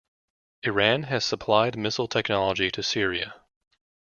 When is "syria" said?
2.81-3.35